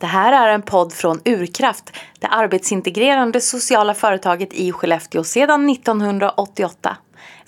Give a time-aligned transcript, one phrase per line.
[0.00, 6.96] Det här är en podd från Urkraft, det arbetsintegrerande sociala företaget i Skellefteå sedan 1988.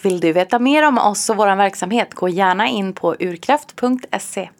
[0.02, 4.50] Vill du veta mer om oss och vår verksamhet, gå gärna in på urkraft.se.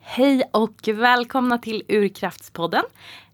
[0.00, 2.84] Hej och välkomna till Urkraftspodden.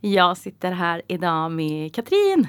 [0.01, 2.47] Jag sitter här idag med Katrin.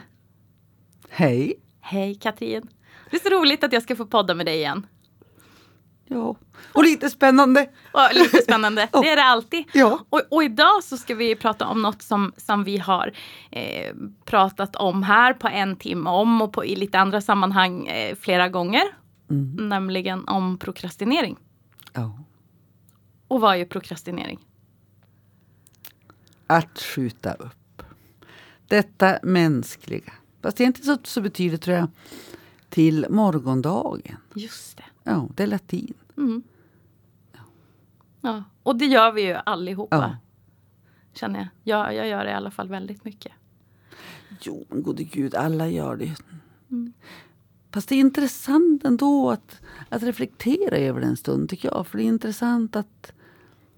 [1.10, 1.54] Hej.
[1.82, 2.70] Hej Katrin.
[3.12, 4.88] Det är så roligt att jag ska få podda med dig igen.
[6.14, 6.36] Ja,
[6.74, 7.70] och lite spännande.
[7.92, 9.66] Och lite spännande, det är det alltid.
[9.74, 10.00] Ja.
[10.10, 13.14] Och, och, idag så ska vi prata om något som, som vi har
[13.52, 18.16] eh, pratat om här på en timme om och på, i lite andra sammanhang eh,
[18.16, 18.84] flera gånger.
[19.30, 19.70] Mm.
[19.70, 21.38] Nämligen om prokrastinering.
[21.94, 22.20] Ja.
[23.28, 24.40] Och vad är prokrastinering?
[26.48, 27.84] Att skjuta upp.
[28.68, 30.14] Detta mänskliga.
[30.42, 31.88] Fast egentligen så, så betyder det tror jag
[32.70, 34.18] till morgondagen.
[34.36, 34.84] Just det.
[35.04, 35.94] Ja, det är latin.
[36.18, 36.44] Mm.
[38.22, 38.44] Ja.
[38.64, 39.96] Och det gör vi ju allihopa.
[39.96, 40.18] Ja.
[41.14, 41.50] Känner jag.
[41.64, 41.96] jag.
[41.96, 43.32] Jag gör det i alla fall väldigt mycket.
[44.42, 46.16] Jo, men gode gud, alla gör det.
[46.72, 46.94] Mm.
[47.72, 51.88] Fast det är intressant ändå att, att reflektera över det en stund tycker jag.
[51.88, 53.14] För det är intressant att,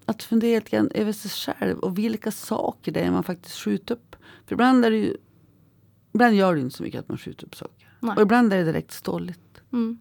[0.04, 3.94] att fundera lite grann över sig själv och vilka saker det är man faktiskt skjuter
[3.94, 4.16] upp.
[4.46, 5.16] För ibland är det ju
[6.14, 7.88] Ibland gör det inte så mycket att man skjuter upp saker.
[8.00, 8.16] Nej.
[8.16, 9.62] Och ibland är det direkt stolligt.
[9.72, 9.98] Mm.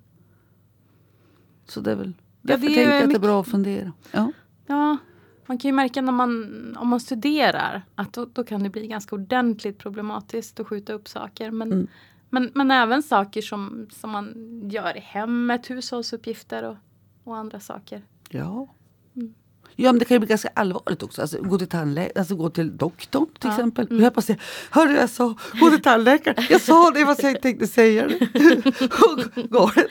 [1.66, 2.14] Så det är väl
[2.46, 3.92] Ja, därför det är tänker jag att det är bra att fundera.
[4.12, 4.32] Ja.
[4.68, 4.98] Ja,
[5.46, 8.88] man kan ju märka när man, om man studerar att då, då kan det bli
[8.88, 11.52] ganska ordentligt problematiskt att skjuta upp saker.
[11.52, 11.88] Men, Mm.
[12.30, 14.34] men, men även saker som, som man
[14.70, 16.76] gör i hemmet, hushållsuppgifter och,
[17.24, 18.02] och andra saker.
[18.30, 18.68] Ja.
[19.16, 19.34] Mm.
[19.76, 21.22] Ja men det kan ju bli ganska allvarligt också.
[21.22, 23.50] Alltså, gå till tandläkaren, alltså gå till doktorn till Ja.
[23.50, 23.60] Mm.
[23.70, 23.88] exempel.
[23.90, 24.40] Jag höll på att säga,
[24.72, 26.44] hörru jag sa, gå till tandläkaren.
[26.50, 28.16] Jag sa det fast jag inte tänkte säga det.
[28.86, 29.90] Och Galet.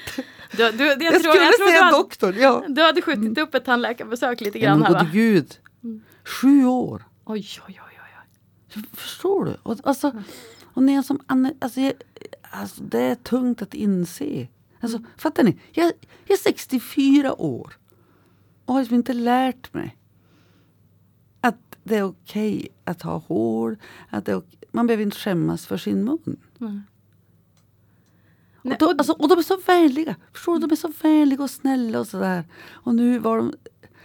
[0.56, 2.64] Du, du, jag, Jag tror, skulle jag tror säga hade, doktorn, ja.
[2.68, 5.58] du hade skjutit upp ett tandläkarbesök lite ja grann men här gud.
[5.84, 6.02] Mm.
[6.24, 7.04] Sju år.
[7.24, 7.98] Oj, oj, oj,
[8.76, 8.82] oj.
[8.92, 9.56] Förstår du?
[9.62, 10.22] Och, alltså,
[10.74, 11.20] och när jag som
[11.60, 11.92] alltså, jag,
[12.50, 14.48] alltså, det är tungt att inse.
[14.80, 15.10] Alltså, Mm.
[15.16, 15.58] Fattar ni?
[15.72, 15.92] Jag,
[16.26, 17.72] jag är 64 år
[18.64, 19.96] och har liksom inte lärt mig
[21.40, 23.76] att det är okej att ha hår.
[24.10, 26.36] Att det är ok- man behöver inte skämmas för sin mun.
[28.62, 28.72] Nej.
[28.72, 30.16] Och, de, alltså, och de är så vänliga.
[30.32, 30.60] Förstår du?
[30.60, 32.44] De är så vänliga och snälla och sådär.
[32.70, 33.52] Och nu var de...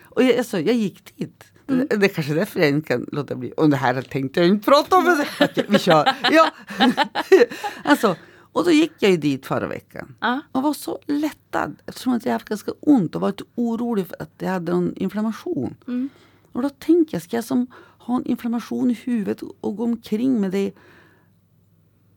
[0.03, 1.43] Och jag, alltså, jag gick dit.
[1.67, 1.87] Mm.
[1.89, 3.53] Det, är kanske därför jag inte kan låta bli.
[3.57, 5.25] Och det här tänkte jag inte prata om.
[5.41, 6.15] Okej, vi kör.
[6.31, 6.51] Ja.
[7.83, 8.15] alltså,
[8.51, 10.15] och då gick jag ju dit förra veckan.
[10.19, 10.41] Ja.
[10.51, 11.75] Och var så lättad.
[11.85, 15.75] Eftersom att jag haft ganska ont och varit orolig för att jag hade någon inflammation.
[15.87, 16.09] Mm.
[16.51, 19.83] Och då tänker jag, ska jag som ha en inflammation i huvudet och, och gå
[19.83, 20.71] omkring med det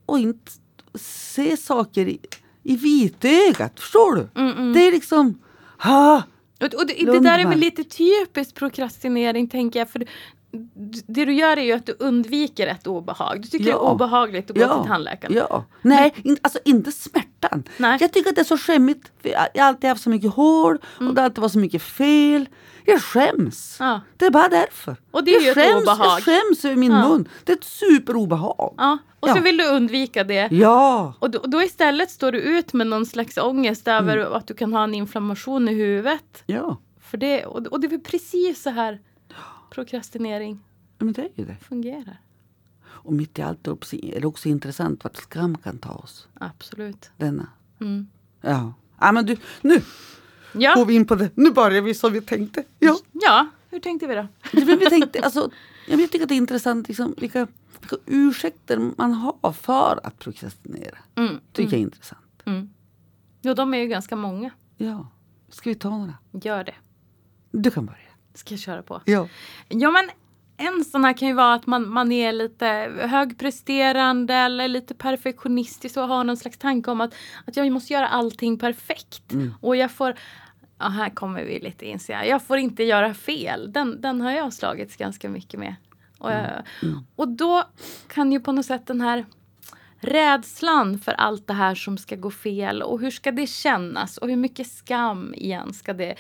[0.06, 0.52] och inte
[0.94, 2.18] se saker i,
[2.62, 3.80] i vitögat?
[3.80, 4.28] Förstår du?
[4.40, 4.72] Mm, mm.
[4.72, 5.38] Det är liksom...
[5.82, 6.22] Ha!
[6.60, 9.90] Och, och det, det där är väl lite typiskt prokrastinering tänker jag.
[9.90, 10.02] För
[11.06, 13.42] det du gör är ju att du undviker ett obehag.
[13.42, 13.92] Du tycker det är Ja.
[13.92, 15.34] obehagligt att gå till tandläkaren.
[15.34, 15.64] Ja.
[15.82, 17.64] Nej, in, alltså inte smärtan.
[17.76, 17.98] Nej.
[18.00, 19.12] Jag tycker att det är så skämmigt.
[19.22, 22.48] Jag har alltid haft så mycket hår och det har alltid varit så mycket fel.
[22.84, 23.80] Jag skäms.
[23.80, 23.92] Mm.
[23.92, 24.00] Ja.
[24.16, 24.96] Det är bara därför.
[25.10, 26.06] Och det är jag ju ett skäms, obehag.
[26.06, 27.08] Jag skäms över min Ja.
[27.08, 27.28] mun.
[27.44, 28.74] Det är ett superobehag.
[29.20, 29.42] Ja, och så Ja.
[29.42, 30.48] vill du undvika det.
[30.52, 31.14] Ja.
[31.18, 34.32] Och då, då istället står du ut med någon slags ångest över Mm.
[34.32, 36.42] att du kan ha en inflammation i huvudet.
[36.46, 36.76] Ja.
[37.00, 38.98] För det, och, och det är väl precis så här
[39.70, 40.58] prokrastinering
[40.98, 41.56] Men det är det.
[41.68, 42.20] fungerar.
[42.84, 46.28] Och mitt i allt är det också intressant vart skam kan ta oss.
[46.40, 47.10] Absolut.
[47.16, 47.46] Denna.
[47.80, 48.06] Mm.
[48.40, 48.74] Ja.
[49.00, 49.74] Ja men du, nu
[50.52, 51.30] går Ja, vi in på det.
[51.34, 52.64] Nu börjar vi som vi tänkte.
[52.78, 52.96] Ja.
[53.12, 54.26] ja, hur tänkte vi då?
[54.52, 55.50] Vi tänkte, alltså,
[55.88, 57.46] jag tycker att det är intressant liksom, vilka,
[57.90, 60.98] vilka ursäkter man har för att prokrastinera.
[61.14, 61.40] Mm.
[61.52, 62.42] tycker jag är intressant.
[62.44, 62.70] Mm.
[63.42, 64.50] Jo, de är ju ganska många.
[64.76, 65.06] Ja.
[65.48, 66.14] Ska vi ta några?
[66.32, 66.74] Gör det.
[67.50, 67.98] Du kan börja.
[68.34, 69.00] Ska jag köra på.
[69.04, 69.28] Ja.
[69.68, 70.10] Ja men
[70.56, 72.66] en sån här kan ju vara att man, man är lite
[72.98, 77.14] högpresterande eller lite perfektionistisk och har någon slags tanke om att,
[77.46, 79.32] att jag måste göra allting perfekt.
[79.32, 79.54] Mm.
[79.60, 80.14] Och jag får,
[80.78, 82.28] ja här kommer vi lite jag.
[82.28, 83.72] jag får inte göra fel.
[83.72, 85.74] Den, den har jag slagits ganska mycket med.
[86.20, 86.62] Och, jag,
[87.16, 87.64] och då
[88.08, 89.24] kan ju på något sätt den här
[90.00, 94.28] rädslan för allt det här som ska gå fel och hur ska det kännas och
[94.28, 96.14] hur mycket skam igen ska det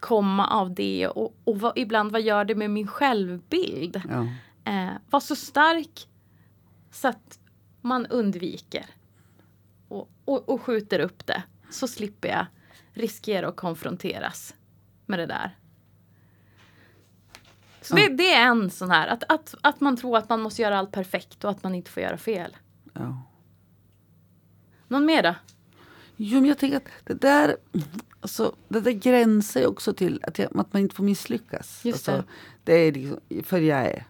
[0.00, 4.02] komma av det och, och vad, ibland vad gör det med min självbild?
[4.08, 4.26] ja.
[4.64, 6.08] Eh, var så stark
[6.90, 7.38] så att
[7.80, 8.86] man undviker
[9.88, 12.46] och, och, och skjuter upp det så slipper jag
[12.92, 14.54] riskera att konfronteras
[15.06, 15.56] med det där.
[17.82, 20.62] Så det, det är en sån här, att, att, att man tror att man måste
[20.62, 22.56] göra allt perfekt och att man inte får göra fel.
[22.92, 23.22] ja.
[24.88, 25.34] Någon mer då?
[26.16, 27.56] Jo, men jag tänker att det där...
[28.20, 31.84] Alltså, det där gränsar ju också till att, jag, att man inte får misslyckas.
[31.84, 32.24] Just alltså,
[32.64, 32.72] det.
[32.72, 34.06] det är liksom, för jag är.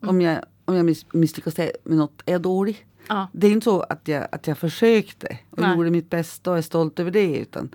[0.00, 2.86] Om jag, om jag miss, misslyckas med något är jag dålig.
[3.08, 3.28] Ja.
[3.32, 5.76] Det är inte så att jag, att jag försökte och Nej.
[5.76, 7.38] gjorde mitt bästa och är stolt över det.
[7.38, 7.74] Utan,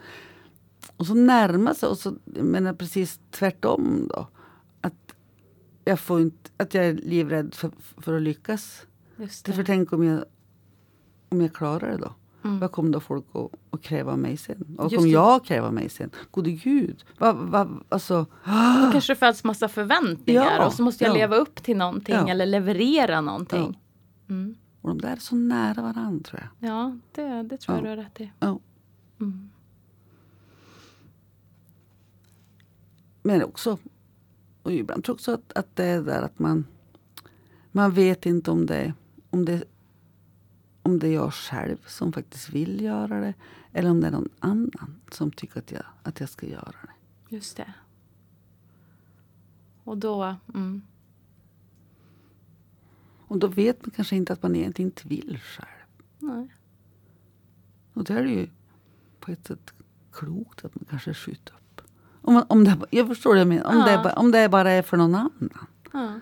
[0.97, 4.27] och så närmar sig och så jag menar precis tvärtom då.
[5.89, 8.85] Jag, får inte, att jag är livrädd för, för att lyckas.
[9.17, 9.67] Just Därför det.
[9.67, 10.23] tänk om jag,
[11.29, 12.13] om jag klarar det då.
[12.43, 12.59] Mm.
[12.59, 14.75] Vad kommer då folk att, att kräva av mig sen?
[14.77, 14.95] Och det.
[14.95, 16.09] jag kräver av mig sen?
[16.31, 17.03] Gode gud.
[17.17, 18.25] Vad, vad, alltså,
[18.85, 21.17] Då kanske det föds massa förväntningar Ja, och så måste jag ja.
[21.17, 22.27] leva upp till någonting Ja.
[22.29, 23.79] eller leverera någonting.
[24.29, 24.55] Mm.
[24.81, 26.69] och de där är så nära varandra tror jag.
[26.69, 27.89] Ja, det, det tror jag Ja.
[27.89, 28.31] du har rätt i.
[29.19, 29.49] Mm.
[33.23, 33.77] Men också,
[34.69, 36.65] och ibland tror jag också att, att det är där att man,
[37.71, 38.93] man vet inte om det,
[39.29, 39.63] om det
[40.81, 43.33] om det är jag själv som faktiskt vill göra det
[43.73, 47.35] eller om det är någon annan som tycker att jag, att jag ska göra det.
[47.35, 47.73] Just det.
[49.83, 50.35] Och då...
[50.53, 50.81] Mm.
[53.27, 55.87] Och då vet man kanske inte att man egentligen inte vill själv.
[56.19, 56.53] Nej.
[57.93, 58.49] Och det är det ju
[59.19, 59.73] på ett sätt
[60.11, 61.58] klokt att man kanske skjuter.
[62.21, 63.65] Om om det, jag förstår det menar.
[63.65, 64.01] Om, Ja.
[64.03, 65.49] det, om det bara är för någon annan.
[65.93, 66.13] Ja.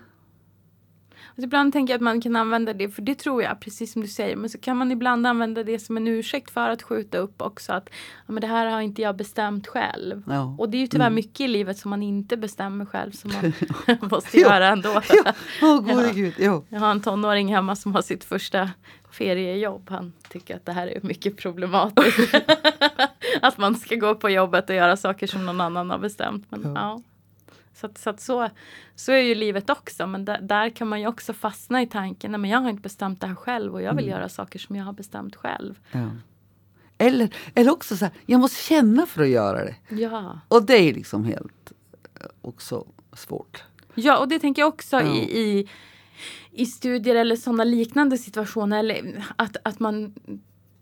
[1.26, 4.02] Och ibland tänker jag att man kan använda det, för det tror jag, precis som
[4.02, 7.18] du säger, men så kan man ibland använda det som en ursäkt för att skjuta
[7.18, 7.72] upp också.
[7.72, 7.88] Att
[8.26, 10.22] ja, men det här har inte jag bestämt själv.
[10.28, 10.54] Ja.
[10.58, 11.14] Och det är ju tyvärr Mm.
[11.14, 13.52] mycket i livet som man inte bestämmer själv som man
[14.10, 15.00] måste göra ändå.
[15.24, 15.34] Ja,
[15.86, 16.10] Ja.
[16.14, 16.34] gud.
[16.38, 16.62] Ja.
[16.68, 18.70] Jag har en tonåring hemma som har sitt första
[19.10, 19.90] feriejobb.
[19.90, 22.34] Han tycker att det här är mycket problematiskt.
[23.42, 26.46] att man ska gå på jobbet och göra saker som någon annan har bestämt.
[26.50, 26.72] Men, Ja.
[26.74, 27.02] ja.
[27.74, 28.48] Så, att, så, att så,
[28.94, 30.06] så är ju livet också.
[30.06, 32.32] Men där, där kan man ju också fastna i tanken.
[32.32, 34.16] Nej, men jag har inte bestämt det här själv och jag vill Mm.
[34.18, 35.78] göra saker som jag har bestämt själv.
[35.92, 36.06] Ja.
[36.98, 39.74] Eller, eller också så här, jag måste känna för att göra det.
[39.88, 41.72] Ja, Och det är liksom helt
[42.20, 43.64] eh, också svårt.
[43.94, 45.68] ja och det tänker jag också i, i,
[46.58, 48.78] i studier eller sådana liknande situationer.
[48.78, 50.14] Eller att, att man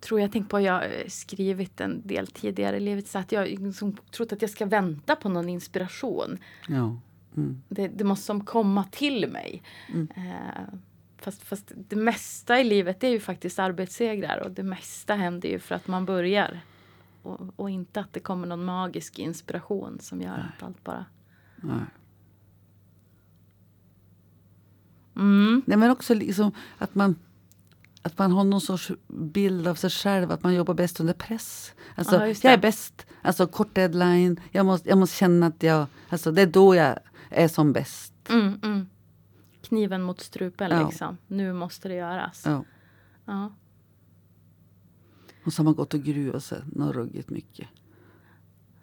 [0.00, 3.48] tror jag tänkt på, jag har skrivit en del tidigare i livet, så att jag
[3.48, 6.38] liksom trott att jag ska vänta på någon inspiration.
[6.68, 7.00] Ja.
[7.36, 7.62] Mm.
[7.68, 9.62] Det, det måste som komma till mig.
[9.88, 10.08] Mm.
[10.16, 10.78] Eh,
[11.18, 15.58] fast, fast det mesta i livet är ju faktiskt arbetssegrar och det mesta händer ju
[15.58, 16.60] för att man börjar.
[17.22, 21.04] Och, och inte att det kommer någon magisk inspiration som gör att allt bara...
[21.56, 21.80] Nej.
[25.16, 25.62] Mm.
[25.66, 27.16] Nej, men också liksom att man,
[28.02, 31.72] att man har någon sorts bild av sig själv, att man jobbar bäst under press.
[31.94, 35.86] Alltså, just jag är bäst, alltså kort deadline, jag måste, jag måste känna att jag,
[36.08, 36.98] alltså det är då jag
[37.30, 38.12] är som bäst.
[38.28, 38.88] Mm, mm.
[39.62, 40.88] Kniven mot strupen Ja.
[40.88, 41.16] liksom.
[41.26, 42.42] Nu måste det göras.
[42.46, 42.64] Ja.
[43.24, 43.52] Ja.
[45.44, 47.68] Och så har man gått och gruvat sig något ruggigt mycket.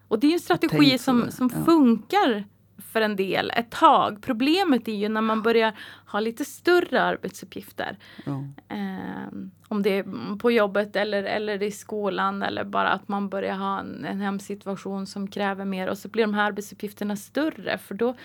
[0.08, 1.66] Och det är en strategi som, som ja.
[1.66, 2.48] funkar
[2.78, 4.22] för en del ett tag.
[4.22, 5.74] Problemet är ju när man börjar
[6.06, 7.98] ha lite större arbetsuppgifter.
[8.26, 8.44] Ja.
[8.76, 9.34] Eh,
[9.68, 13.80] om det är på jobbet eller, eller i skolan eller bara att man börjar ha
[13.80, 18.16] en, en hemsituation som kräver mer och så blir de här arbetsuppgifterna större för då,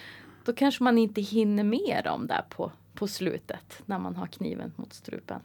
[0.45, 4.73] då kanske man inte hinner med dem där på, på slutet när man har kniven
[4.77, 5.41] mot strupen.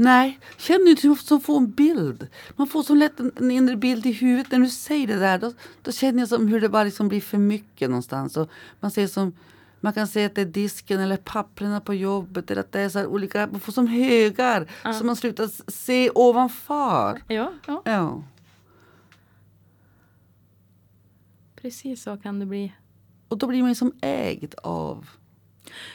[0.00, 2.28] Nej, känner du som får en bild?
[2.56, 5.38] Man får så lätt en, en inre bild i huvudet när du säger det där.
[5.38, 5.52] Då,
[5.82, 8.36] då känner jag som hur det bara liksom blir för mycket någonstans.
[8.36, 8.50] Och
[8.80, 9.32] man, ser som,
[9.80, 12.50] man kan se att det är disken eller papperna på jobbet.
[12.50, 14.70] Eller att det är så olika, man får som högar.
[14.84, 14.92] Ja.
[14.92, 17.22] Så man slutar se ovanför.
[17.28, 18.22] Ja, ja, Ja.
[21.56, 22.72] precis så kan det bli.
[23.28, 25.08] Och då blir man ju som ägd av...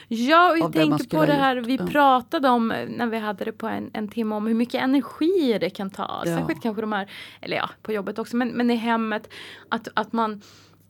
[0.08, 1.86] Ja, och jag tänker på det här vi Ja.
[1.86, 5.58] pratade om eh, när vi hade det på en, en timme om hur mycket energi
[5.60, 6.22] det kan ta.
[6.24, 6.38] Ja.
[6.38, 9.28] Särskilt kanske de här, eller ja, på jobbet också, men, men i hemmet.
[9.68, 10.42] Att, att man,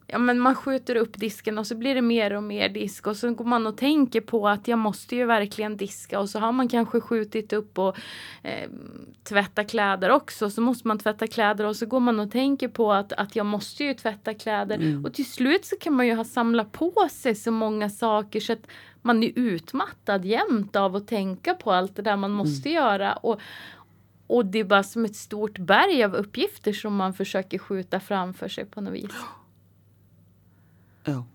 [0.07, 3.17] ja, men man skjuter upp disken och så blir det mer och mer disk och
[3.17, 6.51] så går man och tänker på att jag måste ju verkligen diska och så har
[6.51, 7.97] man kanske skjutit upp och
[8.43, 8.69] eh,
[9.23, 10.49] tvätta kläder också.
[10.49, 13.45] Så måste man tvätta kläder och så går man och tänker på att, att jag
[13.45, 14.75] måste ju tvätta kläder.
[14.75, 15.05] Mm.
[15.05, 18.53] Och till slut så kan man ju ha samlat på sig så många saker så
[18.53, 18.67] att
[19.01, 23.13] man är utmattad jämt av att tänka på allt det där man måste göra.
[23.13, 23.39] Och,
[24.27, 28.47] och det är bara som ett stort berg av uppgifter som man försöker skjuta framför
[28.47, 29.11] sig på något vis.
[31.05, 31.25] Ja.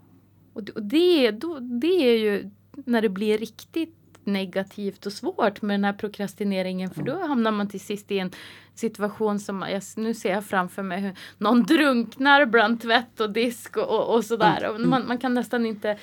[0.52, 2.50] Och och det, då, det är ju
[2.84, 7.68] när det blir riktigt negativt och svårt med den här prokrastineringen för då hamnar man
[7.68, 8.30] till sist i en
[8.74, 13.76] situation som jag, nu ser jag framför mig hur någon drunknar bland tvätt och disk
[13.76, 14.70] och, och, och sådär.
[14.74, 15.98] Och man, man kan nästan inte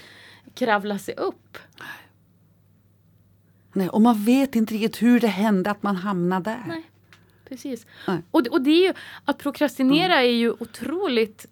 [0.54, 1.58] kravla sig upp.
[3.74, 6.64] Nej, och man vet inte riktigt hur det hände att man hamnade där.
[6.68, 6.84] Nej.
[7.50, 7.86] precis.
[8.08, 8.22] Nej.
[8.32, 8.94] Och, och det är ju,
[9.26, 11.46] att prokrastinera är ju otroligt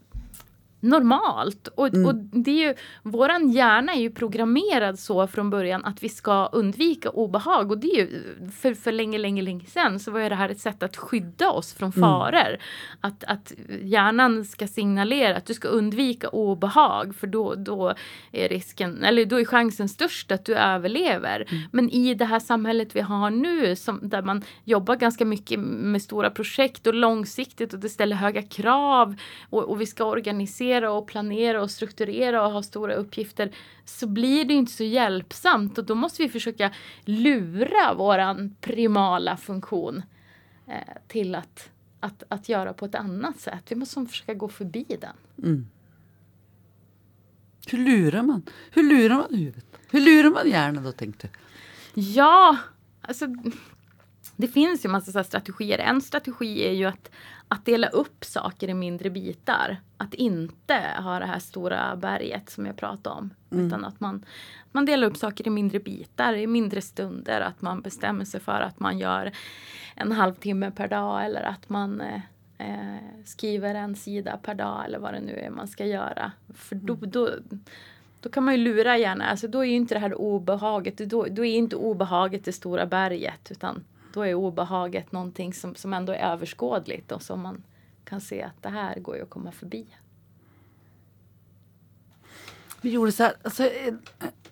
[0.89, 1.67] normalt.
[1.67, 2.05] Och, Mm.
[2.05, 6.45] och det är ju, våran hjärna är ju programmerad så från början att vi ska
[6.45, 7.71] undvika obehag.
[7.71, 8.23] Och det är ju
[8.59, 11.49] för, för länge, länge, länge sedan så var ju det här ett sätt att skydda
[11.51, 12.01] oss från Mm.
[12.09, 12.57] faror.
[13.01, 17.93] Att, att hjärnan ska signalera att du ska undvika obehag för då, då
[18.31, 21.45] är risken, eller då är chansen störst att du överlever.
[21.49, 21.63] Mm.
[21.71, 26.01] Men i det här samhället vi har nu som, där man jobbar ganska mycket med
[26.01, 29.15] stora projekt och långsiktigt och det ställer höga krav
[29.49, 33.51] och, och vi ska organisera och planera och strukturera och ha stora uppgifter
[33.85, 36.71] så blir det inte så hjälpsamt och då måste vi försöka
[37.05, 40.01] lura våran primala funktion
[40.67, 43.63] eh, till att, att, att göra på ett annat sätt.
[43.67, 45.15] Vi måste försöka gå förbi den.
[45.43, 45.67] Mm.
[47.67, 48.41] Hur lurar man?
[48.71, 49.65] Hur lurar man huvudet?
[49.91, 52.01] Hur lurar man hjärnan då tänkte du?
[52.01, 52.57] Ja,
[53.01, 53.27] alltså
[54.35, 55.79] det finns ju massa så strategier.
[55.79, 57.11] En strategi är ju att,
[57.47, 59.77] att dela upp saker i mindre bitar.
[59.97, 63.29] Att inte ha det här stora berget som jag pratade om.
[63.49, 64.25] Utan att man,
[64.71, 67.41] man delar upp saker i mindre bitar, i mindre stunder.
[67.41, 69.31] Att man bestämmer sig för att man gör
[69.95, 72.21] en halvtimme per dag eller att man eh,
[72.57, 76.31] eh, skriver en sida per dag eller vad det nu är man ska göra.
[76.53, 77.29] För då, då,
[78.19, 79.25] då kan man ju lura gärna.
[79.25, 82.85] Alltså då är ju inte det här obehaget, då, då är inte obehaget det stora
[82.85, 83.83] berget utan
[84.15, 87.63] då är obehaget någonting som, som ändå är överskådligt och som man
[88.03, 89.85] kan se att det här går ju att komma förbi.
[92.81, 93.93] Vi gjorde så här, alltså, eh,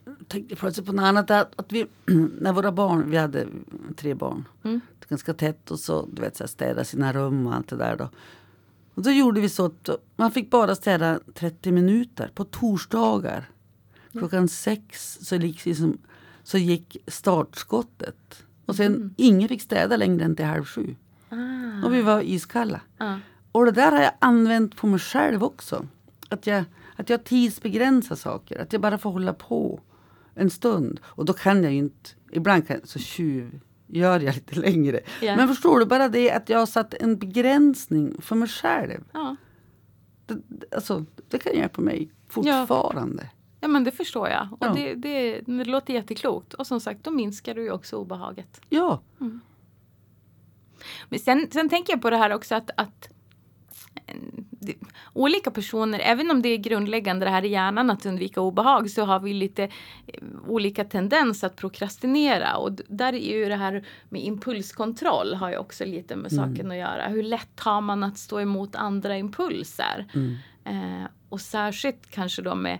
[0.05, 1.32] jag tänkte plötsligt på något annat.
[1.32, 1.88] Att, att vi,
[2.39, 3.48] när våra barn, vi hade
[3.96, 4.82] tre barn, Mm.
[5.10, 7.96] ganska tätt och så, du vet, så här, städa sina rum och allt det där.
[7.96, 8.10] Då.
[8.93, 13.50] Och då gjorde vi så att man fick bara städa 30 minuter på torsdagar.
[14.12, 15.98] Klockan sex så, liksom,
[16.43, 18.43] så gick startskottet.
[18.65, 20.96] Och sen ingen fick städa längre än till halv sju.
[21.29, 22.82] Ah, Och vi var iskalla.
[22.98, 23.20] ja.
[23.51, 25.86] Och det där har jag använt på mig själv också.
[26.29, 26.63] Att jag,
[26.96, 28.62] att jag tidsbegränsar saker.
[28.62, 29.79] Att jag bara får hålla på
[30.36, 31.00] en stund.
[31.03, 35.00] Och då kan jag ju inte, ibland kan så tjuv gör jag lite längre.
[35.22, 35.36] Ja.
[35.36, 39.03] Men förstår du, bara det att jag har satt en begränsning för mig själv.
[39.13, 39.36] Ja.
[40.25, 43.24] Det, det- alltså, det kan hjälpa mig fortfarande.
[43.24, 43.29] ja,
[43.67, 44.48] men det förstår jag.
[44.51, 44.74] Och Ja.
[44.74, 46.53] det, det, det låter jätteklokt.
[46.53, 48.62] Och som sagt, då minskar du ju också obehaget.
[48.70, 49.01] Ja.
[51.10, 53.10] Men sen, sen tänker jag på det här också att, att
[54.05, 54.15] eh,
[54.50, 54.75] det,
[55.13, 59.05] olika personer, även om det är grundläggande det här i hjärnan att undvika obehag så
[59.05, 59.70] har vi lite eh,
[60.48, 65.86] olika tendens att prokrastinera och där är ju det här med impulskontroll har ju också
[65.86, 67.08] lite med saken att göra.
[67.08, 70.08] Hur lätt har man att stå emot andra impulser?
[70.65, 72.79] Eh, och särskilt kanske då med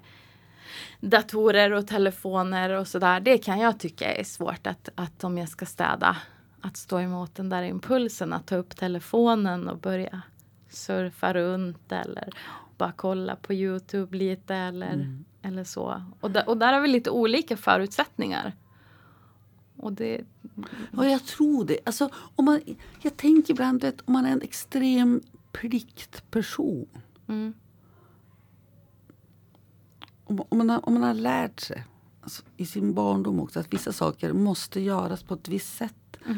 [1.00, 3.20] datorer och telefoner och sådär.
[3.20, 6.18] Det kan jag tycka är svårt att, att om jag ska städa
[6.62, 10.22] att stå emot den där impulsen att ta upp telefonen och börja
[10.70, 12.30] surfa runt eller
[12.78, 16.04] bara kolla på Youtube lite eller, eller så.
[16.20, 18.54] Och, där, och där har vi lite olika förutsättningar.
[19.78, 20.22] Och det,
[20.92, 21.80] Ja, jag tror det.
[21.86, 22.62] Alltså, om man,
[23.02, 26.88] jag tänker ibland vet, om man är en extrem pliktperson.
[27.28, 27.54] mm,
[30.50, 31.86] Om, man, har, om man har lärt sig
[32.22, 35.96] alltså, i sin barndom också att vissa saker måste göras på ett visst sätt.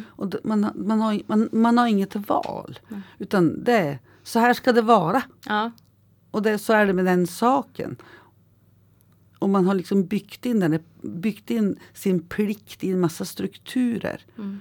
[0.07, 2.79] Och det, man, har- man, har, man, man har inget val.
[3.19, 5.21] Utan det är, så här ska det vara.
[5.45, 5.71] ja,
[6.31, 7.95] Och det, så är det med den saken.
[9.39, 14.21] Och man har liksom byggt in, den, byggt in sin plikt i en massa strukturer.
[14.37, 14.59] Mm.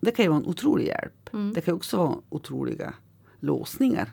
[0.00, 1.30] Det kan ju vara en otrolig hjälp.
[1.32, 1.52] Mm.
[1.52, 2.94] Det kan också vara otroliga
[3.40, 4.12] låsningar.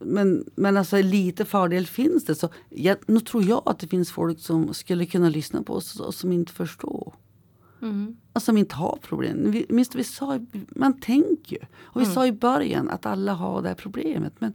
[0.00, 0.14] Mm.
[0.14, 2.34] Men, men alltså lite fördel finns det.
[2.34, 6.00] Så jag, nu tror jag att det finns folk som skulle kunna lyssna på oss
[6.00, 7.14] och som inte förstår.
[7.82, 9.50] mm, Alltså som inte har problem.
[9.50, 10.38] Vi, minst vi sa,
[10.68, 11.62] man tänker ju.
[11.82, 12.14] Och vi Mm.
[12.14, 14.32] sa i början att alla har det här problemet.
[14.38, 14.52] Men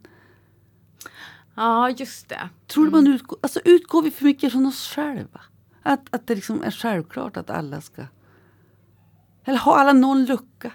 [1.56, 2.50] ja, just det.
[2.68, 5.42] tror du man utgår, alltså utgår vi för mycket från oss själva?
[5.84, 8.04] Att, att det liksom är självklart att alla ska...
[9.44, 10.72] Eller har alla någon lucka?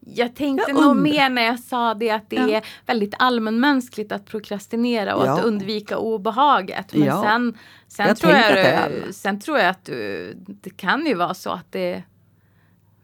[0.00, 2.50] Jag tänkte Jag nog mer när jag sa det att det Ja.
[2.50, 5.38] är väldigt allmänmänskligt att prokrastinera och Ja.
[5.38, 6.94] att undvika obehaget.
[6.94, 7.22] Men Ja.
[7.22, 11.50] sen, sen, Jag tror jag, sen tror jag att du, det kan ju vara så
[11.50, 12.02] att det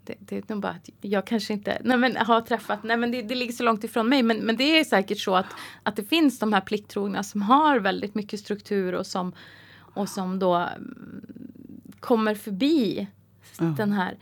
[0.06, 3.10] det, det är nog bara att jag kanske inte nej men, har träffat, nej men
[3.10, 4.22] det, det ligger så långt ifrån mig.
[4.22, 5.46] Men, men det är säkert så att,
[5.82, 9.32] att det finns de här plikttrogna som har väldigt mycket struktur och som,
[9.78, 11.26] och som då mm,
[12.00, 13.06] kommer förbi
[13.58, 13.64] Ja.
[13.64, 14.16] den här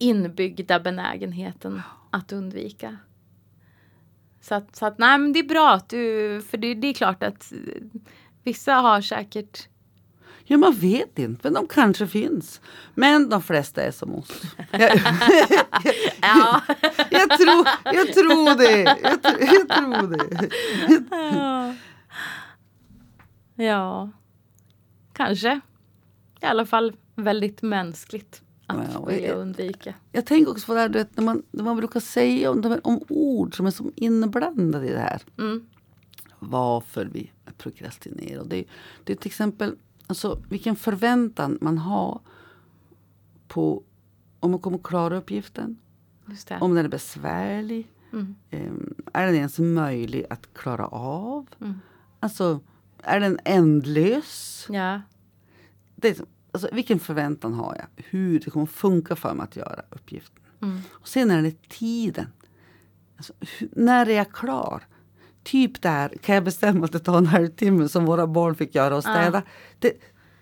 [0.00, 2.96] inbyggda benägenheten att undvika.
[4.40, 6.94] Så att, så att nej men det är bra att du, för det, det är
[6.94, 7.58] klart att eh,
[8.44, 9.68] vissa har säkert
[10.44, 12.60] Ja, man vet inte, men de kanske finns.
[12.94, 14.42] Men de flesta är som oss.
[14.70, 15.00] Jag,
[16.22, 16.60] Ja.
[17.10, 18.80] jag, tror, jag tror det.
[18.80, 18.98] Jag,
[19.40, 20.48] jag tror det.
[23.64, 24.10] ja,
[25.12, 25.60] kanske.
[26.42, 28.42] I alla fall väldigt mänskligt
[28.78, 29.94] att vilja jag- undvika.
[30.12, 32.62] Jag tänker också på det här du vet, när, man, när man brukar säga om,
[32.64, 35.22] här- om ord som är som inblandade i det här.
[35.38, 35.66] Mm.
[36.38, 38.44] Varför vi prokrastinerar.
[38.44, 38.64] Det, är-
[39.04, 42.20] det är till exempel alltså, vilken förväntan man har
[43.48, 43.82] på
[44.40, 45.76] om man kommer klara uppgiften.
[46.60, 47.90] Om den är besvärlig.
[48.12, 48.34] Mm.
[48.50, 51.46] Ehm, är den ens möjlig att klara av?
[51.60, 51.74] Mm.
[52.20, 52.60] Alltså,
[53.02, 54.66] är den ändlös?
[54.70, 55.00] Ja.
[55.96, 58.04] Det är, alltså, vilken förväntan har jag?
[58.04, 60.42] Hur det kommer funka för mig att göra uppgiften.
[60.62, 60.78] Mm.
[60.90, 62.26] Och sen är det tiden.
[63.16, 64.82] Alltså, hur, när är jag klar?
[65.42, 68.96] Typ där kan jag bestämma att det tar en halvtimme som våra barn fick göra
[68.96, 69.42] och städa.
[69.78, 69.92] Det,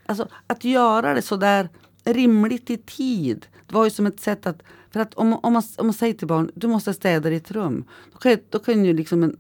[0.07, 1.69] alltså, att göra det så där
[2.05, 3.47] rimligt i tid.
[3.67, 4.63] Det var ju som ett sätt att...
[4.91, 7.85] För att om, om, man, om man säger till barn du måste städa ditt rum.
[8.13, 9.37] Då kan, då kan ju liksom en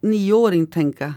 [0.00, 1.14] nioåring tänka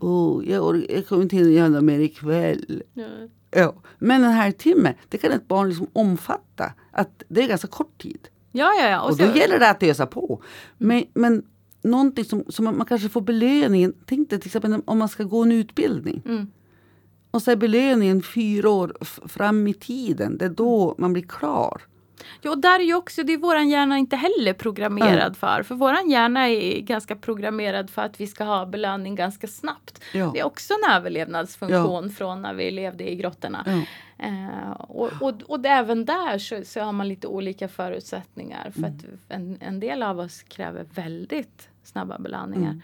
[0.00, 2.82] oh, jag, jag kommer inte hinna göra mer ikväll.
[2.94, 3.06] Ja.
[3.54, 3.74] Ja.
[3.98, 6.72] Men en halvtimme, det kan ett barn liksom omfatta.
[6.92, 8.28] Att det är ganska kort tid.
[8.52, 9.00] Ja, ja, ja.
[9.02, 10.42] Och då så- gäller det att ösa på.
[10.78, 11.42] Men, men
[11.82, 13.94] någonting som, som man kanske får belöningen.
[14.06, 16.22] Tänk dig till exempel om man ska gå en utbildning.
[16.26, 16.46] Mm.
[17.30, 18.96] Och så är belöningen fyra år
[19.28, 20.38] fram i tiden.
[20.38, 21.82] Det är då man blir klar.
[22.42, 25.62] Ja, och där är ju också, det är våran hjärna inte heller programmerad för.
[25.62, 30.00] För våran hjärna är ganska programmerad för att vi ska ha belöning ganska snabbt.
[30.12, 30.30] Ja.
[30.34, 33.64] Det är också en överlevnadsfunktion från när vi levde i grottorna.
[33.66, 33.82] Ja.
[34.26, 38.70] Eh, och, och, och det, även där så, så har man lite olika förutsättningar.
[38.70, 38.94] För Mm.
[38.94, 42.80] att en, en del av oss kräver väldigt snabba belöningar.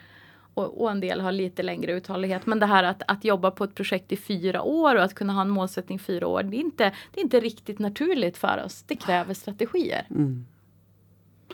[0.57, 0.69] Mm.
[0.69, 2.47] Och, och en del har lite längre uthållighet.
[2.47, 5.33] Men det här att, att jobba på ett projekt i fyra år och att kunna
[5.33, 6.43] ha en målsättning i fyra år.
[6.43, 8.85] Det är inte, det är inte riktigt naturligt för oss.
[8.87, 10.07] Det kräver strategier.
[10.11, 10.47] Mm.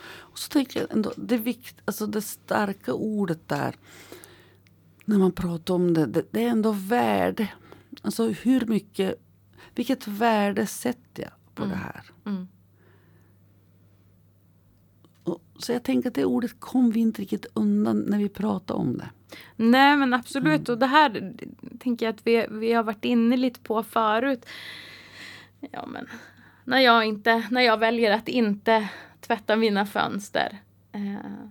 [0.09, 3.75] Och så tänker jag ändå, det, vikt, alltså det starka ordet där.
[5.05, 7.49] När man pratar om det, det, det är ändå värde.
[8.03, 9.15] Alltså hur mycket,
[9.75, 12.03] vilket värde sätter jag på det här?
[12.27, 12.49] Mm.
[15.59, 18.99] Så jag tänker att det ordet kom vi inte riktigt undan när vi pratade om
[18.99, 19.09] det.
[19.57, 21.33] Nej men absolut och det här
[21.79, 24.47] tänker jag att vi, vi har varit inne lite på förut.
[25.71, 26.09] Ja men
[26.65, 28.89] när jag, inte, när jag väljer att inte
[29.21, 30.59] tvätta mina fönster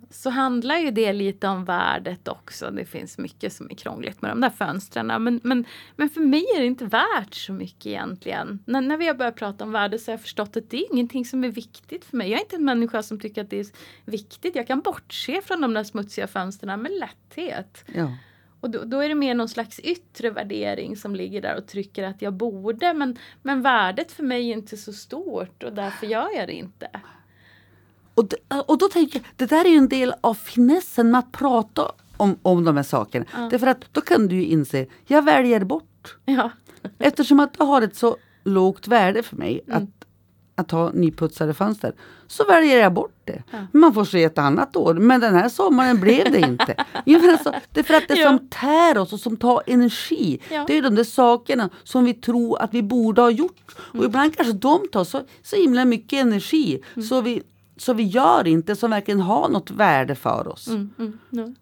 [0.10, 2.72] så handlar ju det lite om värdet också.
[2.72, 5.08] Det finns mycket som är krångligt med de där fönstren.
[5.08, 8.60] Men, men, men för mig är det inte värt så mycket egentligen.
[8.66, 10.94] När, när vi har börjat prata om värde så har jag förstått att det är
[10.94, 12.30] ingenting som är viktigt för mig.
[12.30, 13.68] Jag är inte en människa som tycker att det är
[14.06, 14.56] viktigt.
[14.56, 17.86] Jag kan bortse från de där smutsiga fönstren med lätthet.
[17.94, 18.12] Ja.
[18.60, 22.04] Och då, då är det mer någon slags yttre värdering som ligger där och trycker
[22.04, 22.94] att jag borde.
[22.94, 26.90] Men, men värdet för mig är inte så stort och därför gör jag det inte.
[28.16, 28.36] Och, det,
[28.68, 31.92] och då tänker jag, det där är ju en del av finessen med att prata
[32.18, 33.26] om, om de här sakerna.
[33.52, 36.16] Därför att då kan du ju inse, jag väljer bort.
[36.26, 36.52] Ja,
[37.00, 39.84] Eftersom att det har ett så lågt värde för mig Mm.
[39.84, 39.90] att,
[40.56, 41.94] att ha nyputsade fönster.
[42.28, 43.44] Så väljer jag bort det.
[43.52, 43.58] Ja.
[43.74, 44.94] Man får se ett annat år.
[44.94, 46.76] Men den här sommaren blev det inte.
[47.06, 48.28] Ja, men alltså, det är för att det Ja.
[48.30, 50.40] som tär oss och som tar energi.
[50.52, 50.64] Ja.
[50.68, 53.76] Det är de där sakerna som vi tror att vi borde ha gjort.
[53.92, 54.00] Mm.
[54.00, 56.82] Och ibland kanske de tar så, så himla mycket energi.
[56.96, 57.08] Mm.
[57.08, 57.44] Så, vi,
[57.78, 60.68] så vi gör inte som verkligen har något värde för oss.
[60.68, 61.54] mm, mm, ja.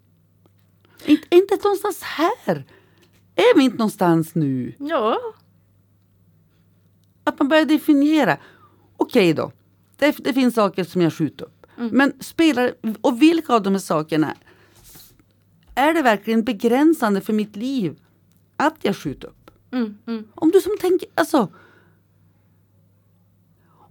[1.05, 2.65] Inte, inte någonstans här.
[3.35, 4.75] Är vi inte någonstans nu?
[4.79, 5.19] ja.
[7.23, 8.37] Att man börjar definiera.
[8.97, 9.51] Okej då,
[9.97, 11.67] det, det finns saker som jag skjuter upp.
[11.75, 14.35] Men spelar, och vilka av de här sakerna
[15.75, 17.99] är det verkligen begränsande för mitt liv
[18.57, 19.51] att jag skjuter upp?
[19.71, 20.27] Mm, mm.
[20.35, 21.53] Om du som tänker, alltså.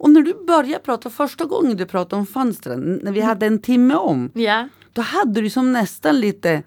[0.02, 3.62] Och när du började prata första gången du pratade om fönstren, när vi hade en
[3.62, 4.68] timme om, ja.
[4.92, 6.62] då hade du som nästan lite,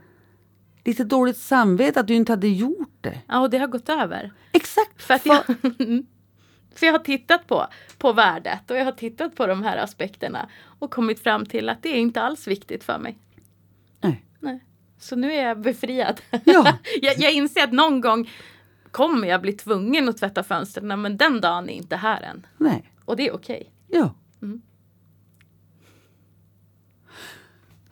[0.86, 3.21] lite dåligt samvete att du inte hade gjort det.
[3.28, 4.32] ja, och det har gått över.
[4.52, 5.02] Exakt.
[5.02, 5.43] För jag,
[6.76, 7.67] för jag har tittat på,
[7.98, 11.84] på värdet och jag har tittat på de här aspekterna och kommit fram till att
[11.84, 13.17] det är inte alls viktigt för mig.
[14.02, 14.26] Nej.
[14.39, 14.63] Nej.
[15.00, 16.21] Så nu är jag befriad.
[16.43, 16.78] Ja.
[17.02, 18.30] jag, jag inser att någon gång
[18.91, 22.45] kommer jag bli tvungen att tvätta fönstren men den dagen är inte här än.
[22.58, 22.91] Nej.
[23.06, 23.74] Och det är okej.
[23.88, 24.15] Ja.
[24.41, 24.62] Mm.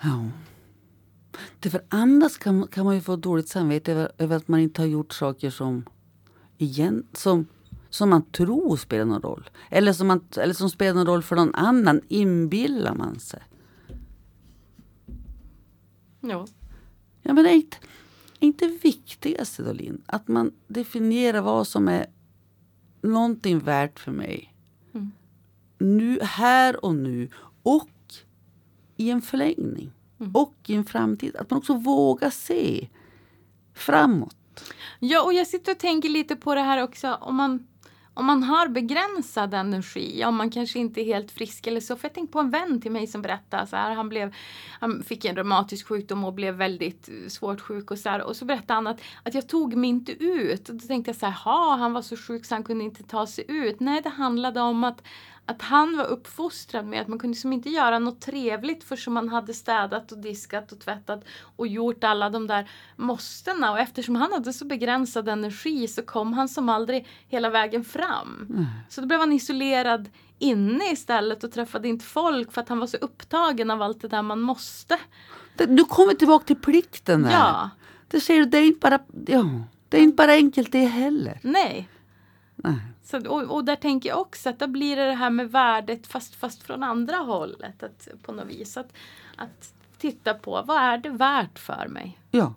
[0.01, 0.29] Ja.
[1.59, 4.87] Därför annars kan, kan man ju få dåligt samvete över, över att man inte har
[4.87, 5.85] gjort saker som,
[6.57, 7.47] igen, som,
[7.89, 9.49] som man tror spelar någon roll.
[9.69, 13.43] Eller som, man, eller som spelar någon roll för någon annan, inbillar man sig.
[16.21, 16.47] Ja.
[17.21, 17.77] Ja, men är inte,
[18.39, 22.05] är inte viktigaste då, Linn, att man definierar vad som är
[23.01, 24.52] någonting värt för mig.
[25.83, 27.29] Nu, här och nu.
[27.63, 27.89] Och
[28.97, 29.91] i en förlängning.
[30.19, 30.35] Mm.
[30.35, 31.35] Och i en framtid.
[31.35, 32.87] Att man också vågar se
[33.73, 34.35] framåt.
[34.99, 37.17] Ja, och jag sitter och tänker lite på det här också.
[37.21, 37.67] Om man,
[38.13, 41.95] om man har begränsad energi, om man kanske inte är helt frisk eller så.
[41.95, 43.95] För jag tänkte på en vän till mig som berättade så här.
[43.95, 44.35] Han, blev,
[44.79, 48.21] han fick en reumatisk sjukdom och blev väldigt svårt sjuk och så här.
[48.21, 50.69] Och så berättade han att, att jag tog mig inte ut.
[50.69, 53.03] Och då tänkte jag så här, ha han var så sjuk så han kunde inte
[53.03, 53.79] ta sig ut.
[53.79, 55.01] Nej, det handlade om att
[55.45, 59.13] att han var uppfostrad med att man kunde liksom inte göra något trevligt för som
[59.13, 61.23] man hade städat och diskat och tvättat
[61.55, 63.71] och gjort alla de där måstena.
[63.71, 68.47] Och eftersom han hade så begränsad energi så kom han som aldrig hela vägen fram.
[68.49, 68.65] Mm.
[68.89, 72.87] Så då blev han isolerad inne istället och träffade inte folk för att han var
[72.87, 74.97] så upptagen av allt det där man måste.
[75.55, 77.31] Du kommer tillbaka till plikten där.
[77.31, 77.69] Ja,
[78.07, 79.45] Det ser du, det är inte bara, ja,
[79.89, 81.39] det är inte bara enkelt det heller.
[81.43, 81.89] nej.
[82.63, 82.75] Nej.
[83.03, 86.07] Så, och, och där tänker jag också att då blir det det här med värdet
[86.07, 87.83] fast, fast från andra hållet.
[87.83, 88.77] Att, på något vis.
[88.77, 88.93] Att,
[89.35, 92.19] att titta på vad är det värt för mig?
[92.31, 92.53] Ja.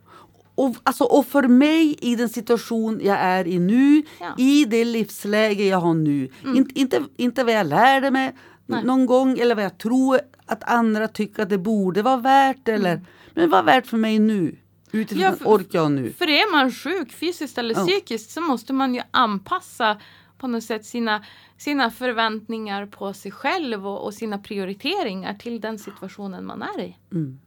[0.55, 4.35] Och, alltså, och för mig i den situation jag är i nu, Ja.
[4.39, 6.29] i det livsläge jag har nu.
[6.45, 8.85] Inte, inte, inte vad jag lärde mig Nej.
[8.85, 12.69] någon gång eller vad jag tror att andra tycker att det borde vara värt.
[12.69, 13.01] Eller,
[13.35, 14.57] Men vad är värt för mig nu?
[14.97, 16.13] Utifrån Ja, för- orkar jag nu?
[16.13, 17.87] För är man sjuk fysiskt eller Ja.
[17.87, 20.01] psykiskt så måste man ju anpassa
[20.39, 21.25] på något sätt sina,
[21.57, 26.97] sina förväntningar på sig själv och, och sina prioriteringar till den situationen man är i.
[27.13, 27.41] Mm.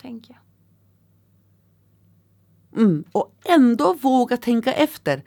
[0.00, 0.40] Tänker jag.
[2.82, 3.04] Mm.
[3.12, 5.22] Och ändå våga tänka efter.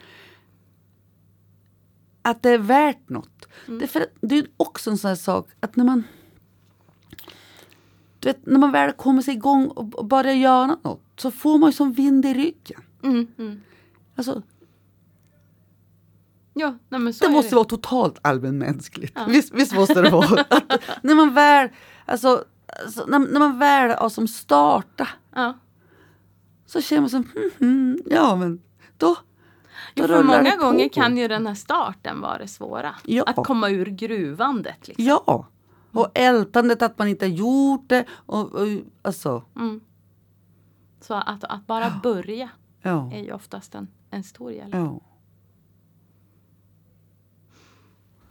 [2.22, 3.48] Att det är värt något.
[3.66, 6.04] Det, är för att, det är också en sån här sak att när man
[8.24, 11.68] du vet, när man väl kommer sig igång och börjar göra något så får man
[11.68, 12.80] ju som vind i ryggen.
[13.02, 13.60] Mm, mm.
[14.16, 14.42] Alltså,
[16.54, 17.54] Ja, nej det måste det.
[17.54, 19.12] vara totalt allmänmänskligt.
[19.16, 19.24] Ja.
[19.28, 20.40] Visst, visst måste det vara.
[20.50, 21.68] Att när man väl,
[22.06, 22.44] alltså,
[22.84, 25.58] alltså, när, när man väl har som starta Ja.
[26.66, 28.62] så känner man som, hmm, hmm, ja men
[28.96, 29.16] då, då
[29.94, 32.94] Jo, för många gånger kan ju den här starten vara det svåra.
[33.04, 33.22] Ja.
[33.26, 34.88] Att komma ur gruvandet.
[34.88, 35.04] Liksom.
[35.04, 35.46] Ja,
[35.94, 38.04] och ältandet att man inte gjort det.
[38.10, 38.68] Och, och,
[39.02, 39.80] alltså, Mm.
[41.00, 42.48] Så att, att bara börja
[42.82, 44.74] ja, är ju oftast en, en stor hjälp.
[44.74, 45.00] ja.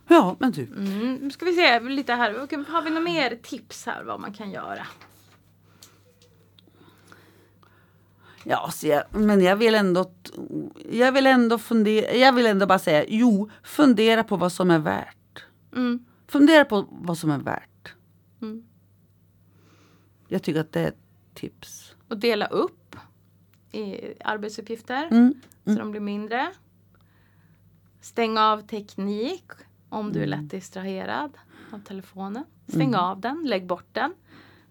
[0.08, 0.63] Ja, men du.
[0.63, 1.32] Mm.
[1.32, 2.43] Ska vi se lite här.
[2.43, 4.88] Okej, Har vi några mer tips här vad man kan göra?
[8.43, 10.12] Ja, jag, men jag vill ändå
[10.91, 14.80] jag vill ändå fundera, jag vill ändå bara säga jo, fundera på vad som är
[14.80, 15.45] värt.
[15.76, 16.06] Mm.
[16.34, 17.93] Fundera på vad som är värt.
[18.41, 18.63] Mm.
[20.28, 20.98] Jag tycker att det är ett
[21.34, 21.96] tips.
[22.08, 22.96] Och dela upp
[23.72, 25.34] i arbetsuppgifter Mm.
[25.65, 26.52] så de blir mindre.
[28.02, 29.46] Stäng av teknik
[29.89, 31.32] om du är lätt distraherad
[31.74, 32.43] av telefonen.
[32.67, 34.13] Stäng av den, lägg bort den.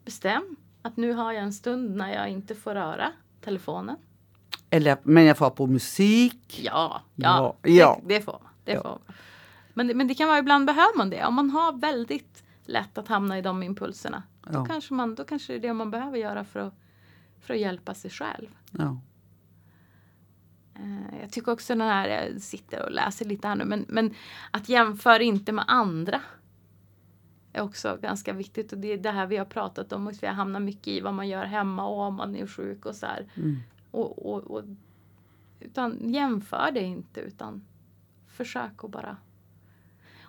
[0.05, 3.97] Bestäm att nu har jag en stund när jag inte får röra telefonen.
[4.71, 6.61] Eller, men jag får ha på musik.
[6.65, 8.01] Ja, ja, Ja, ja.
[8.05, 8.53] Det, det får man.
[8.65, 8.83] Det Ja.
[8.83, 9.17] får man.
[9.75, 11.25] Men, men det kan vara ibland behöver man det.
[11.27, 14.23] Om man har väldigt lätt att hamna i de impulserna.
[14.43, 14.65] Då, Ja.
[14.65, 16.75] kanske, man, då kanske det är det man behöver göra för att,
[17.41, 18.49] för att hjälpa sig själv.
[18.71, 19.01] Ja.
[20.75, 24.15] Eh, Jag tycker också den här, jag sitter och läser lite här nu, men, men
[24.51, 26.21] att jämföra inte med andra.
[27.53, 30.07] Är också ganska viktigt och det är det här vi har pratat om.
[30.09, 32.95] Att vi hamnar mycket i vad man gör hemma och om man är sjuk och
[32.95, 33.27] så här.
[33.35, 33.57] Mm.
[33.91, 34.65] Och, och, och,
[35.61, 37.65] utan jämför det inte utan
[38.27, 39.17] försök att bara.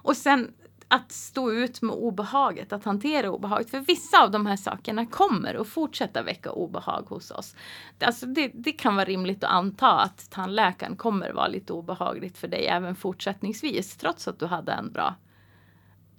[0.04, 0.52] Och sen
[0.88, 3.70] att stå ut med obehaget, att hantera obehaget.
[3.70, 7.56] För vissa av de här sakerna kommer att fortsätta väcka obehag hos oss.
[8.00, 12.48] Alltså det, det kan vara rimligt att anta att tandläkaren kommer vara lite obehagligt för
[12.48, 13.98] dig även fortsättningsvis.
[13.98, 15.16] Trots att du hade en bra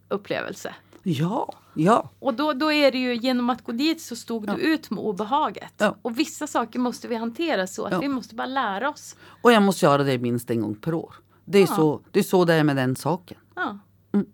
[0.09, 0.75] upplevelse.
[1.03, 2.11] Ja, ja.
[2.19, 4.55] Och då, då är det ju genom att gå dit så stod Ja.
[4.55, 5.75] du ut med obehaget.
[5.79, 5.97] Ja.
[6.03, 7.99] Och vissa saker måste vi hantera så att Ja.
[7.99, 9.17] vi måste bara lära oss.
[9.43, 11.15] Och jag måste göra det minst en gång per år.
[11.45, 13.39] Det är, så, det är så det är med den saken.
[13.55, 13.79] Ja.
[14.13, 14.27] Mm.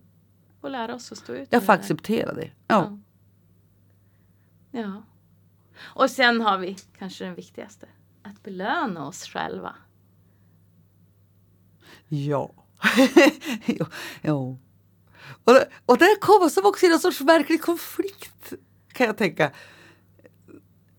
[0.61, 2.50] Och lära oss att stå ut Jag får det acceptera det.
[2.66, 2.98] Ja.
[4.70, 4.80] Ja.
[4.80, 5.02] ja.
[5.80, 7.88] Och sen har vi kanske den viktigaste.
[8.22, 9.74] Att belöna oss själva.
[12.09, 12.50] Ja.
[13.66, 13.87] ja.
[14.22, 14.56] ja.
[15.44, 15.56] Och,
[15.87, 18.52] och där kommer som också in en sorts märklig konflikt.
[18.92, 19.52] Kan jag tänka.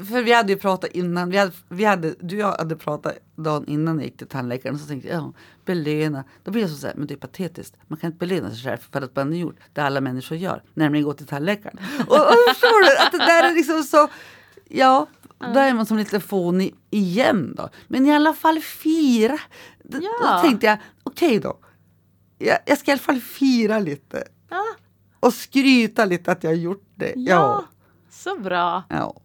[0.05, 3.17] För vi hade ju pratat innan, vi hade, vi hade, du och jag hade pratat
[3.35, 4.79] dagen innan jag gick till tandläkaren.
[4.79, 5.33] Så tänkte jag, ja,
[5.65, 6.23] belöna.
[6.43, 7.75] Då blir jag så här, men det är patetiskt.
[7.87, 10.63] Man kan inte belöna sig själv för att man har gjort det alla människor gör.
[10.73, 11.77] Nämligen gå till tandläkaren.
[12.07, 14.07] och, och förstår du att det där är liksom så,
[14.69, 15.07] ja.
[15.39, 17.69] Då är man som lite fånig igen då.
[17.87, 19.39] Men i alla fall fira.
[19.83, 20.35] D- Ja.
[20.35, 21.59] Då tänkte jag, okej då.
[22.37, 24.23] Jag, jag ska i alla fall fira lite.
[24.49, 24.63] Ja,
[25.19, 27.13] Och skryta lite att jag har gjort det.
[27.15, 27.65] ja.
[28.09, 28.83] så bra.
[28.89, 29.21] Ja.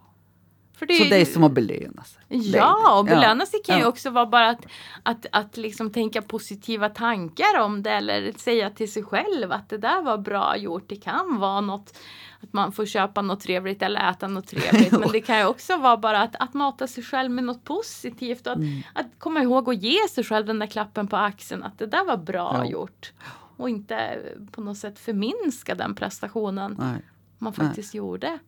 [0.77, 2.23] För det, Så det är som att belöna sig.
[2.29, 3.89] Ja, och belöna sig kan ju Ja.
[3.89, 4.67] också vara bara att,
[5.03, 9.79] att, att liksom tänka positiva tankar om det eller säga till sig själv att det
[9.79, 10.85] där var bra gjort.
[10.89, 11.99] Det kan vara något
[12.43, 14.93] att man får köpa något trevligt eller äta något trevligt.
[15.01, 18.47] men det kan ju också vara bara att, att mata sig själv med något positivt
[18.47, 18.83] och att, Mm.
[18.95, 22.05] att komma ihåg att ge sig själv den där klappen på axeln att det där
[22.05, 22.65] var bra Ja.
[22.71, 23.12] gjort.
[23.57, 24.19] Och inte
[24.53, 27.03] på något sätt förminska den prestationen Nej.
[27.39, 28.39] man faktiskt gjorde.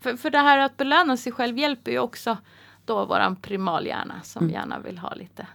[0.00, 2.36] För, för det här att belöna sig själv hjälper ju också
[2.84, 4.54] då våran primalhjärna som Mm.
[4.54, 5.46] gärna vill ha lite,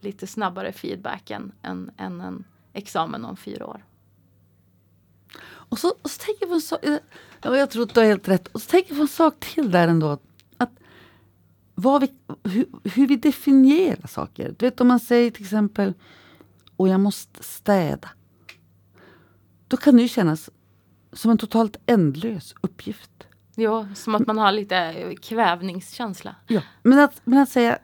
[0.00, 3.84] lite snabbare feedback än, än, än en examen om fyra år.
[5.46, 6.84] Och så, och så tänker jag på en sak.
[6.84, 6.98] eh,
[7.42, 8.48] Ja, jag tror att du har helt rätt.
[8.48, 10.18] Och så tänker jag på en sak till där ändå.
[10.56, 10.70] Att
[11.74, 12.12] vad vi,
[12.44, 14.54] hur, hur vi definierar saker.
[14.58, 15.94] Du vet om man säger till exempel
[16.76, 18.08] och jag måste städa.
[19.68, 20.50] Då kan det ju kännas
[21.12, 23.10] som en totalt ändlös uppgift.
[23.60, 26.34] Jo, som att man har lite eh, kvävningskänsla.
[26.46, 26.60] Ja.
[26.82, 27.78] Men, att, men att säga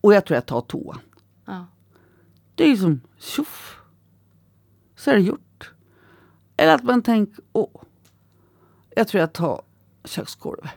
[0.00, 0.98] och jag tror jag tar toan.
[1.46, 1.66] Ja.
[2.54, 3.76] Det är ju som tjoff.
[4.96, 5.70] Så är det gjort.
[6.56, 7.82] Eller att man tänker, åh.
[8.96, 9.62] Jag tror jag tar
[10.04, 10.70] köksgolvet.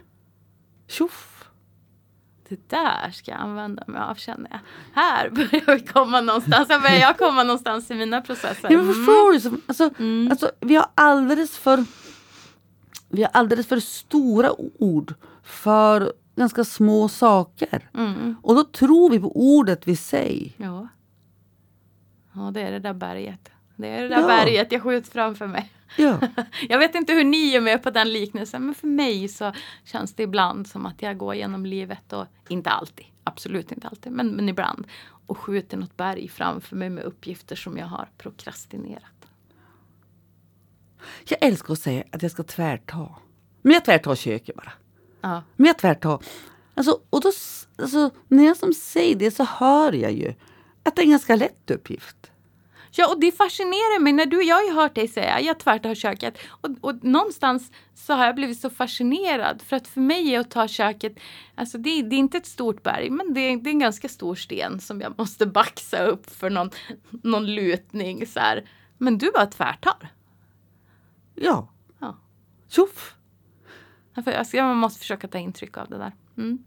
[0.87, 1.29] Tjoff.
[2.49, 4.59] Det där ska jag använda mig av känner jag.
[5.01, 6.69] Här börjar vi komma någonstans.
[6.69, 8.69] Här börjar jag komma någonstans i mina processer.
[8.71, 8.93] Ja, men Mm.
[8.93, 9.39] förstår du?
[9.39, 10.31] Som- Alltså, Mm.
[10.31, 11.85] alltså, vi har alldeles för
[13.13, 17.89] vi har alldeles för stora ord för ganska små saker.
[17.93, 18.35] Mm.
[18.41, 20.51] Och då tror vi på ordet vi säger.
[20.57, 20.87] Ja.
[22.35, 23.49] Ja, det är det där berget.
[23.75, 24.27] Det är det där Ja.
[24.27, 25.71] berget jag skjuter framför mig.
[25.97, 26.19] Ja.
[26.69, 30.13] Jag vet inte hur ni är med på den liknelsen men för mig så känns
[30.13, 34.27] det ibland som att jag går genom livet och inte alltid, absolut inte alltid, men,
[34.27, 34.87] men ibland
[35.27, 39.03] och skjuter något berg framför mig med uppgifter som jag har prokrastinerat.
[41.25, 43.09] Jag älskar att säga att jag ska tvärta.
[43.61, 44.71] Men jag tvärtar köket bara.
[45.21, 46.19] Ja, Men jag tvärtar.
[46.75, 47.31] Alltså, och då,
[47.77, 50.33] alltså, när jag som säger det så hör jag ju
[50.83, 52.31] att det är en ganska lätt uppgift.
[52.91, 55.95] ja och det fascinerar mig när du, jag har ju hört dig säga jag tvärtar
[55.95, 60.39] köket och, och någonstans så har jag blivit så fascinerad för att för mig är
[60.39, 61.13] att ta köket,
[61.55, 63.79] alltså det, är- det är inte ett stort berg men det är, det är en
[63.79, 66.69] ganska stor sten som jag måste baxa upp för någon,
[67.09, 68.69] någon lutning så här.
[68.97, 70.11] Men du bara tvärtar.
[71.35, 71.73] Ja.
[71.99, 72.17] Ja.
[72.67, 73.15] Tjoff!
[74.51, 76.11] Jag, måste försöka ta intryck av det där.
[76.37, 76.63] Mm.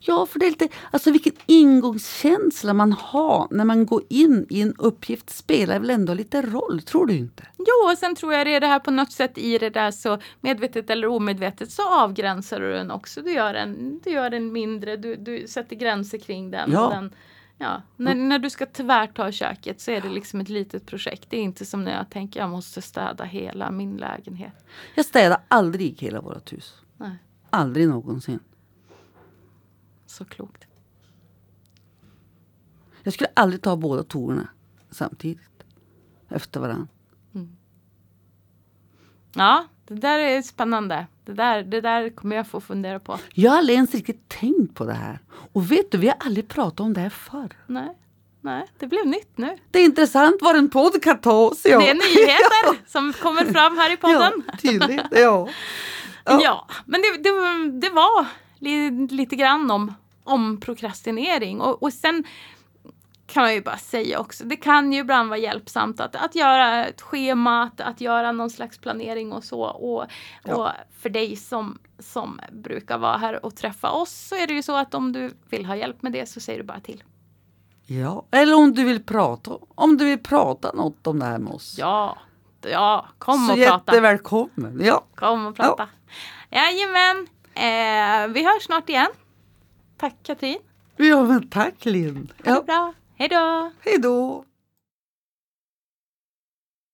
[0.00, 4.60] Ja, för det är lite, alltså vilken ingångskänsla man har när man går in i
[4.60, 7.46] en uppgift spelar väl ändå lite roll, tror du inte?
[7.58, 9.90] Jo, och sen tror jag det är det här på något sätt i det där
[9.90, 13.22] så medvetet eller omedvetet så avgränsar du den också.
[13.22, 16.72] Du gör den, du gör den mindre, du, du sätter gränser kring den.
[16.72, 16.88] Ja.
[16.88, 17.12] Den
[17.58, 17.82] ja.
[17.96, 21.30] när, när du ska tvärta köket så är det liksom ett litet projekt.
[21.30, 24.64] Det är inte som när jag tänker jag måste städa hela min lägenhet.
[24.94, 26.74] Jag städar aldrig hela vårt hus.
[26.96, 27.16] Nej,
[27.50, 28.40] Aldrig någonsin.
[30.06, 30.64] så klokt.
[33.02, 34.48] Jag skulle aldrig ta båda toorna
[34.90, 35.64] samtidigt.
[36.28, 36.88] Efter varandra.
[39.34, 41.06] Ja, det där är spännande.
[41.24, 43.18] Det där, det där kommer jag få fundera på.
[43.34, 45.18] Jag har aldrig ens riktigt tänkt på det här.
[45.52, 47.48] Och vet du, vi har aldrig pratat om det här förr.
[47.66, 47.88] Nej,
[48.40, 49.56] nej, det blev nytt nu.
[49.70, 51.60] Det är intressant vad en podd kan ta oss.
[51.64, 51.78] Ja.
[51.78, 54.32] Det är nyheter som kommer fram här i podden.
[54.46, 55.02] Ja, tydligt.
[55.10, 55.48] Ja.
[56.28, 56.66] Ja, Ja.
[56.86, 58.26] men det, det, var- det var
[58.58, 59.94] li, lite grann om,
[60.24, 61.60] om prokrastinering.
[61.60, 62.24] Och, och sen
[63.26, 66.84] kan man ju bara säga också, det kan ju ibland vara hjälpsamt att, att göra
[66.86, 69.60] ett schema, att, att göra någon slags planering och så.
[69.62, 70.04] Och,
[70.44, 70.54] Ja.
[70.54, 74.62] och för dig som, som brukar vara här och träffa oss så är det ju
[74.62, 77.04] så att om du vill ha hjälp med det så säger du bara till.
[77.86, 78.24] ja.
[78.30, 79.52] Eller om du vill prata.
[79.74, 81.76] Om du vill prata något om det här med oss.
[81.78, 82.18] Ja,
[82.62, 83.92] ja, kom Så och prata.
[83.92, 84.80] jättevälkommen.
[84.84, 85.04] Ja.
[85.14, 85.88] Kom och prata.
[86.50, 89.08] Jajamän, eh, vi hörs snart igen.
[89.98, 90.58] Tack Katrin.
[90.96, 92.32] ja, men tack Linn.
[92.44, 92.62] Ha det Ja.
[92.62, 92.94] bra.
[93.18, 93.70] Hej då!
[93.84, 94.44] Hej då.